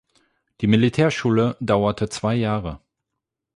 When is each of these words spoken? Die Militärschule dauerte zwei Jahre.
Die 0.61 0.65
Militärschule 0.65 1.57
dauerte 1.59 2.09
zwei 2.09 2.33
Jahre. 2.33 2.79